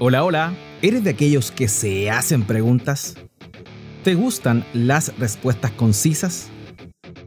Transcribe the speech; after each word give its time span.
Hola, 0.00 0.24
hola. 0.24 0.52
¿Eres 0.82 1.04
de 1.04 1.10
aquellos 1.10 1.52
que 1.52 1.68
se 1.68 2.10
hacen 2.10 2.42
preguntas? 2.42 3.14
¿Te 4.02 4.16
gustan 4.16 4.64
las 4.74 5.16
respuestas 5.18 5.70
concisas? 5.70 6.48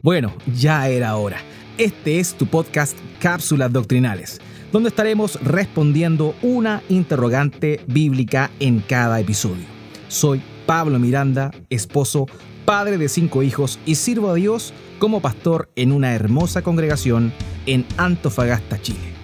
Bueno, 0.02 0.34
ya 0.54 0.86
era 0.90 1.16
hora. 1.16 1.38
Este 1.78 2.20
es 2.20 2.34
tu 2.34 2.46
podcast 2.46 2.94
Cápsulas 3.20 3.72
Doctrinales, 3.72 4.42
donde 4.70 4.90
estaremos 4.90 5.42
respondiendo 5.42 6.34
una 6.42 6.82
interrogante 6.90 7.80
bíblica 7.86 8.50
en 8.60 8.80
cada 8.80 9.18
episodio. 9.18 9.64
Soy 10.08 10.42
Pablo 10.66 10.98
Miranda, 10.98 11.50
esposo, 11.70 12.26
padre 12.66 12.98
de 12.98 13.08
cinco 13.08 13.42
hijos 13.42 13.78
y 13.86 13.94
sirvo 13.94 14.28
a 14.28 14.34
Dios 14.34 14.74
como 14.98 15.22
pastor 15.22 15.70
en 15.74 15.90
una 15.90 16.14
hermosa 16.14 16.60
congregación 16.60 17.32
en 17.64 17.86
Antofagasta, 17.96 18.78
Chile. 18.82 19.14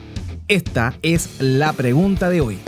Esta 0.49 0.95
es 1.03 1.29
la 1.41 1.75
pregunta 1.75 2.31
de 2.31 2.41
hoy 2.41 2.59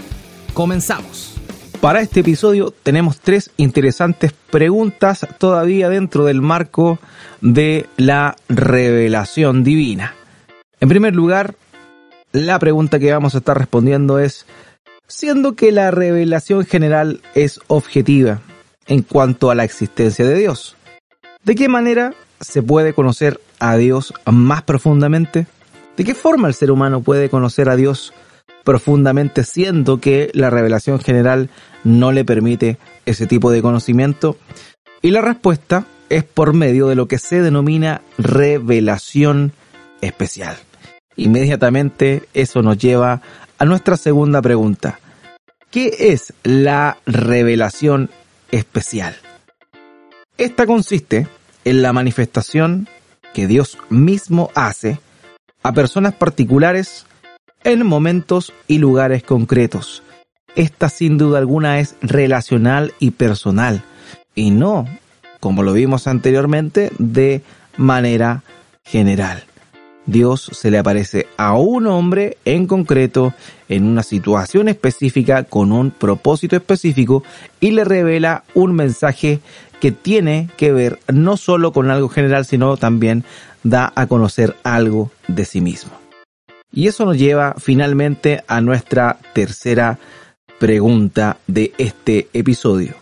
Comenzamos. 0.56 1.34
Para 1.82 2.00
este 2.00 2.20
episodio 2.20 2.72
tenemos 2.82 3.20
tres 3.20 3.50
interesantes 3.58 4.32
preguntas 4.32 5.26
todavía 5.36 5.90
dentro 5.90 6.24
del 6.24 6.40
marco 6.40 6.98
de 7.42 7.90
la 7.98 8.36
revelación 8.48 9.64
divina. 9.64 10.14
En 10.80 10.88
primer 10.88 11.14
lugar, 11.14 11.56
la 12.32 12.58
pregunta 12.58 12.98
que 12.98 13.12
vamos 13.12 13.34
a 13.34 13.38
estar 13.38 13.58
respondiendo 13.58 14.18
es, 14.18 14.46
siendo 15.06 15.56
que 15.56 15.72
la 15.72 15.90
revelación 15.90 16.64
general 16.64 17.20
es 17.34 17.60
objetiva 17.66 18.40
en 18.86 19.02
cuanto 19.02 19.50
a 19.50 19.54
la 19.54 19.64
existencia 19.64 20.24
de 20.24 20.38
Dios, 20.38 20.74
¿de 21.44 21.54
qué 21.54 21.68
manera 21.68 22.14
se 22.40 22.62
puede 22.62 22.94
conocer 22.94 23.42
a 23.58 23.76
Dios 23.76 24.14
más 24.24 24.62
profundamente? 24.62 25.46
¿De 25.98 26.04
qué 26.04 26.14
forma 26.14 26.48
el 26.48 26.54
ser 26.54 26.70
humano 26.70 27.02
puede 27.02 27.28
conocer 27.28 27.68
a 27.68 27.76
Dios 27.76 28.14
profundamente, 28.14 28.25
siendo 29.44 30.00
que 30.00 30.30
la 30.34 30.50
revelación 30.50 30.98
general 31.00 31.50
no 31.84 32.12
le 32.12 32.24
permite 32.24 32.78
ese 33.06 33.26
tipo 33.26 33.50
de 33.50 33.62
conocimiento? 33.62 34.36
Y 35.02 35.10
la 35.10 35.20
respuesta 35.20 35.86
es 36.08 36.24
por 36.24 36.52
medio 36.52 36.88
de 36.88 36.94
lo 36.96 37.08
que 37.08 37.18
se 37.18 37.40
denomina 37.40 38.02
revelación 38.18 39.52
especial. 40.00 40.56
Inmediatamente 41.16 42.28
eso 42.34 42.62
nos 42.62 42.76
lleva 42.78 43.22
a 43.58 43.64
nuestra 43.64 43.96
segunda 43.96 44.42
pregunta. 44.42 45.00
¿Qué 45.70 46.12
es 46.12 46.32
la 46.42 46.98
revelación 47.06 48.10
especial? 48.50 49.16
Esta 50.38 50.66
consiste 50.66 51.28
en 51.64 51.82
la 51.82 51.92
manifestación 51.92 52.88
que 53.32 53.46
Dios 53.46 53.78
mismo 53.90 54.50
hace 54.54 54.98
a 55.62 55.72
personas 55.72 56.14
particulares 56.14 57.06
en 57.66 57.84
momentos 57.84 58.52
y 58.68 58.78
lugares 58.78 59.24
concretos. 59.24 60.04
Esta 60.54 60.88
sin 60.88 61.18
duda 61.18 61.38
alguna 61.38 61.80
es 61.80 61.96
relacional 62.00 62.94
y 63.00 63.10
personal 63.10 63.82
y 64.36 64.52
no, 64.52 64.86
como 65.40 65.64
lo 65.64 65.72
vimos 65.72 66.06
anteriormente, 66.06 66.92
de 66.98 67.42
manera 67.76 68.44
general. 68.84 69.42
Dios 70.06 70.48
se 70.52 70.70
le 70.70 70.78
aparece 70.78 71.26
a 71.36 71.58
un 71.58 71.88
hombre 71.88 72.38
en 72.44 72.68
concreto, 72.68 73.34
en 73.68 73.82
una 73.82 74.04
situación 74.04 74.68
específica, 74.68 75.42
con 75.42 75.72
un 75.72 75.90
propósito 75.90 76.54
específico, 76.54 77.24
y 77.58 77.72
le 77.72 77.82
revela 77.82 78.44
un 78.54 78.76
mensaje 78.76 79.40
que 79.80 79.90
tiene 79.90 80.48
que 80.56 80.70
ver 80.70 81.00
no 81.12 81.36
solo 81.36 81.72
con 81.72 81.90
algo 81.90 82.08
general, 82.08 82.44
sino 82.44 82.76
también 82.76 83.24
da 83.64 83.92
a 83.96 84.06
conocer 84.06 84.54
algo 84.62 85.10
de 85.26 85.44
sí 85.44 85.60
mismo. 85.60 86.05
Y 86.76 86.88
eso 86.88 87.06
nos 87.06 87.16
lleva 87.16 87.54
finalmente 87.58 88.44
a 88.46 88.60
nuestra 88.60 89.18
tercera 89.32 89.98
pregunta 90.58 91.38
de 91.46 91.72
este 91.78 92.28
episodio. 92.34 92.94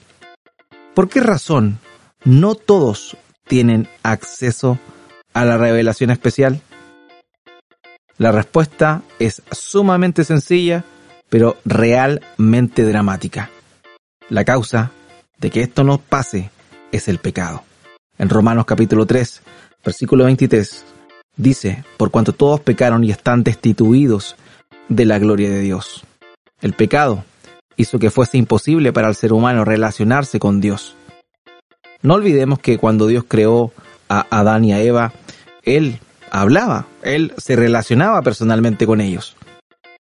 ¿Por 0.94 1.08
qué 1.08 1.19
razón 1.19 1.81
no 2.25 2.55
todos 2.55 3.16
tienen 3.48 3.89
acceso 4.05 4.78
a 5.33 5.44
la 5.44 5.59
revelación 5.59 6.10
especial? 6.10 6.60
La 8.16 8.31
respuesta 8.31 9.03
es 9.19 9.43
sumamente 9.50 10.22
sencilla, 10.22 10.84
pero 11.28 11.56
realmente 11.65 12.84
dramática. 12.84 13.50
La 14.28 14.44
causa 14.44 14.93
de 15.38 15.50
que 15.50 15.62
esto 15.62 15.82
no 15.82 15.99
pase 15.99 16.50
es 16.93 17.09
el 17.09 17.19
pecado. 17.19 17.65
En 18.19 18.28
Romanos 18.28 18.66
capítulo 18.66 19.04
3, 19.04 19.43
versículo 19.84 20.26
23, 20.26 20.94
Dice, 21.37 21.84
por 21.97 22.11
cuanto 22.11 22.33
todos 22.33 22.61
pecaron 22.61 23.03
y 23.03 23.11
están 23.11 23.43
destituidos 23.43 24.37
de 24.89 25.05
la 25.05 25.19
gloria 25.19 25.50
de 25.50 25.61
Dios. 25.61 26.05
El 26.61 26.75
pecado 26.75 27.25
hizo 27.77 27.99
que 27.99 28.11
fuese 28.11 28.39
imposible 28.39 28.93
para 28.93 29.09
el 29.09 29.17
ser 29.17 29.33
humano 29.33 29.65
relacionarse 29.65 30.39
con 30.39 30.61
Dios. 30.61 30.94
No 32.03 32.15
olvidemos 32.15 32.61
que 32.61 32.78
cuando 32.78 33.09
Dios 33.09 33.25
creó 33.27 33.73
a 34.09 34.27
Adán 34.31 34.65
y 34.65 34.73
a 34.73 34.81
Eva, 34.81 35.12
Él 35.62 35.99
hablaba, 36.31 36.87
Él 37.03 37.33
se 37.37 37.56
relacionaba 37.56 38.23
personalmente 38.23 38.87
con 38.87 39.00
ellos. 39.00 39.37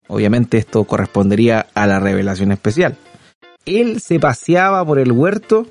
Obviamente 0.08 0.58
esto 0.58 0.82
correspondería 0.84 1.66
a 1.74 1.86
la 1.86 2.00
revelación 2.00 2.50
especial. 2.50 2.96
Él 3.66 4.00
se 4.00 4.18
paseaba 4.18 4.84
por 4.84 4.98
el 4.98 5.12
huerto 5.12 5.66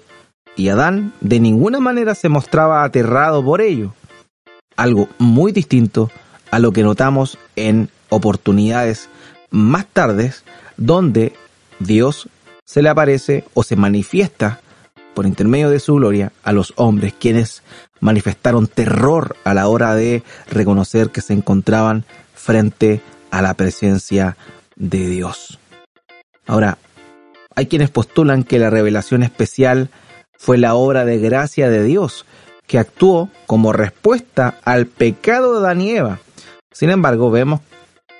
y 0.56 0.70
Adán 0.70 1.12
de 1.20 1.42
ninguna 1.42 1.82
manera 1.82 2.16
se 2.16 2.30
mostraba 2.30 2.86
aterrado 2.86 3.44
por 3.44 3.60
ello 3.60 3.94
algo 4.80 5.10
muy 5.18 5.52
distinto 5.52 6.10
a 6.52 6.60
lo 6.60 6.72
que 6.72 6.84
notamos 6.84 7.38
en 7.56 7.90
oportunidades 8.08 9.10
más 9.52 9.86
tardes 9.86 10.44
donde 10.78 11.34
Dios 11.80 12.30
se 12.64 12.82
le 12.82 12.90
aparece 12.90 13.44
o 13.54 13.64
se 13.64 13.76
manifiesta 13.76 14.62
por 15.14 15.26
intermedio 15.26 15.70
de 15.70 15.82
su 15.82 15.96
gloria 15.96 16.32
a 16.44 16.54
los 16.54 16.74
hombres 16.78 17.14
quienes 17.14 17.62
manifestaron 18.00 18.68
terror 18.68 19.36
a 19.44 19.54
la 19.54 19.68
hora 19.68 19.96
de 19.96 20.24
reconocer 20.50 21.10
que 21.10 21.22
se 21.22 21.34
encontraban 21.34 22.06
frente 22.34 23.02
a 23.32 23.42
la 23.42 23.56
presencia 23.56 24.38
de 24.78 25.10
Dios. 25.10 25.60
Ahora, 26.48 26.78
hay 27.54 27.68
quienes 27.68 27.90
postulan 27.90 28.44
que 28.44 28.60
la 28.60 28.70
revelación 28.70 29.24
especial 29.24 29.90
fue 30.38 30.58
la 30.58 30.74
obra 30.76 31.04
de 31.04 31.20
gracia 31.20 31.70
de 31.70 31.84
Dios 31.84 32.26
que 32.70 32.78
actuó 32.78 33.32
como 33.48 33.74
respuesta 33.74 34.60
al 34.64 34.86
pecado 34.86 35.54
de 35.54 35.66
Adán 35.66 35.82
y 35.82 35.90
Eva. 35.90 36.20
Sin 36.72 36.92
embargo, 36.92 37.32
vemos 37.32 37.62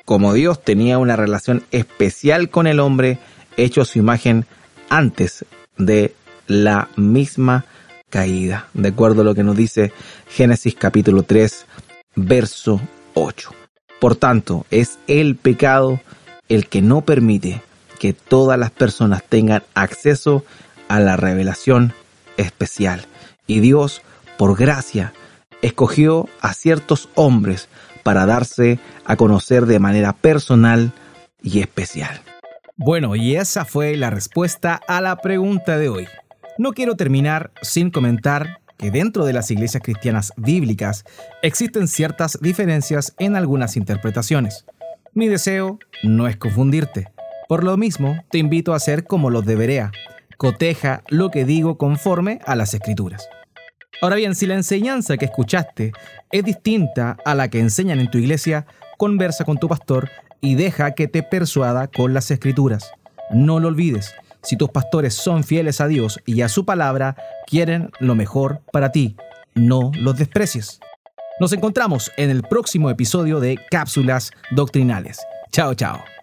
como 0.06 0.34
Dios 0.34 0.64
tenía 0.64 0.98
una 0.98 1.16
relación 1.16 1.64
especial 1.70 2.50
con 2.50 2.66
el 2.66 2.80
hombre 2.80 3.20
hecho 3.58 3.86
su 3.86 4.00
imagen 4.00 4.48
antes 4.90 5.46
de 5.78 6.16
la 6.48 6.90
misma 6.96 7.66
caída, 8.10 8.70
de 8.74 8.90
acuerdo 8.90 9.22
a 9.22 9.24
lo 9.24 9.36
que 9.36 9.44
nos 9.44 9.56
dice 9.56 9.94
Génesis 10.28 10.74
capítulo 10.74 11.22
3, 11.22 11.68
verso 12.16 12.82
8. 13.14 13.52
Por 14.00 14.16
tanto, 14.16 14.66
es 14.72 14.98
el 15.06 15.36
pecado 15.36 16.02
el 16.48 16.68
que 16.68 16.82
no 16.82 17.02
permite 17.02 17.62
que 18.00 18.14
todas 18.14 18.58
las 18.58 18.72
personas 18.72 19.22
tengan 19.30 19.62
acceso 19.76 20.44
a 20.88 21.00
la 21.00 21.18
revelación 21.18 21.94
especial. 22.38 23.06
Y 23.46 23.60
Dios 23.60 24.02
por 24.40 24.58
gracia, 24.58 25.12
escogió 25.62 26.30
a 26.40 26.54
ciertos 26.54 27.10
hombres 27.16 27.68
para 28.04 28.26
darse 28.26 28.80
a 29.04 29.18
conocer 29.18 29.66
de 29.66 29.80
manera 29.80 30.14
personal 30.14 30.94
y 31.44 31.60
especial. 31.60 32.22
Bueno, 32.78 33.18
y 33.18 33.36
esa 33.36 33.66
fue 33.66 33.98
la 33.98 34.10
respuesta 34.10 34.80
a 34.88 35.02
la 35.02 35.18
pregunta 35.18 35.78
de 35.78 35.90
hoy. 35.90 36.08
No 36.58 36.72
quiero 36.72 36.96
terminar 36.96 37.52
sin 37.62 37.92
comentar 37.92 38.62
que 38.78 38.92
dentro 38.92 39.26
de 39.26 39.34
las 39.34 39.52
iglesias 39.52 39.84
cristianas 39.84 40.32
bíblicas 40.38 41.04
existen 41.42 41.90
ciertas 41.90 42.40
diferencias 42.42 43.14
en 43.20 43.36
algunas 43.36 43.76
interpretaciones. 43.76 44.64
Mi 45.14 45.28
deseo 45.28 45.80
no 46.02 46.30
es 46.30 46.38
confundirte. 46.38 47.12
Por 47.50 47.66
lo 47.66 47.76
mismo, 47.76 48.24
te 48.32 48.38
invito 48.38 48.72
a 48.72 48.78
hacer 48.78 49.04
como 49.04 49.32
los 49.32 49.46
debería. 49.46 49.92
Coteja 50.38 51.04
lo 51.10 51.30
que 51.30 51.44
digo 51.44 51.78
conforme 51.78 52.40
a 52.46 52.56
las 52.56 52.74
escrituras. 52.74 53.28
Ahora 54.02 54.16
bien, 54.16 54.34
si 54.36 54.46
la 54.46 54.56
enseñanza 54.56 55.18
que 55.18 55.26
escuchaste 55.26 55.92
es 56.32 56.44
distinta 56.44 57.18
a 57.26 57.36
la 57.36 57.50
que 57.50 57.60
enseñan 57.60 58.00
en 58.00 58.10
tu 58.10 58.18
iglesia, 58.18 58.66
conversa 58.98 59.44
con 59.44 59.58
tu 59.58 59.68
pastor 59.68 60.10
y 60.42 60.56
deja 60.56 60.92
que 60.92 61.08
te 61.08 61.24
persuada 61.24 61.88
con 61.88 62.14
las 62.14 62.32
escrituras. 62.32 62.92
No 63.32 63.60
lo 63.60 63.68
olvides, 63.68 64.14
si 64.42 64.56
tus 64.56 64.70
pastores 64.70 65.14
son 65.14 65.44
fieles 65.44 65.82
a 65.82 65.88
Dios 65.88 66.20
y 66.26 66.42
a 66.42 66.50
su 66.50 66.66
palabra, 66.66 67.16
quieren 67.46 67.92
lo 68.00 68.16
mejor 68.16 68.62
para 68.72 68.92
ti. 68.92 69.18
No 69.54 69.92
los 69.96 70.18
desprecies. 70.18 70.80
Nos 71.40 71.52
encontramos 71.54 72.12
en 72.18 72.30
el 72.30 72.44
próximo 72.44 72.90
episodio 72.90 73.40
de 73.40 73.60
Cápsulas 73.70 74.32
Doctrinales. 74.52 75.20
Chao, 75.52 75.74
chao. 75.74 76.19